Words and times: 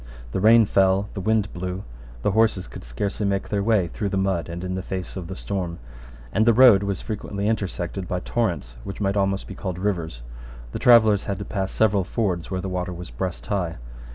The 0.31 0.39
rain 0.39 0.65
fell: 0.65 1.09
the 1.13 1.21
wind 1.21 1.53
blew: 1.53 1.83
the 2.23 2.31
horses 2.31 2.65
could 2.65 2.83
scarcely 2.83 3.23
make 3.27 3.49
their 3.49 3.61
way 3.61 3.87
through 3.89 4.09
the 4.09 4.17
mud, 4.17 4.49
and 4.49 4.63
in 4.63 4.73
the 4.73 4.81
face 4.81 5.15
of 5.15 5.27
the 5.27 5.35
storm; 5.35 5.77
and 6.33 6.43
the 6.47 6.55
road 6.55 6.81
was 6.81 7.03
frequently 7.03 7.47
intersected 7.47 8.07
by 8.07 8.19
torrents 8.21 8.77
which 8.83 8.99
might 8.99 9.15
almost 9.15 9.45
be 9.45 9.53
called 9.53 9.77
rivers. 9.77 10.23
The 10.71 10.79
travellers 10.79 11.25
had 11.25 11.37
to 11.37 11.45
pass 11.45 11.71
several 11.71 12.03
fords 12.03 12.49
where 12.49 12.61
the 12.61 12.67
water 12.67 12.91
was 12.91 13.11
breast 13.11 13.45
high. 13.45 13.75